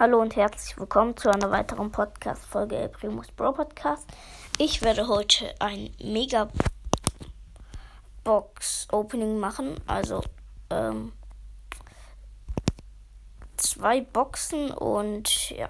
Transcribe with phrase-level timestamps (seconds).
[0.00, 4.08] Hallo und herzlich willkommen zu einer weiteren Podcast-Folge El Primus Bro Podcast.
[4.56, 6.48] Ich werde heute ein Mega
[8.24, 10.22] Box Opening machen, also
[10.70, 11.12] ähm,
[13.58, 15.68] zwei Boxen und ja.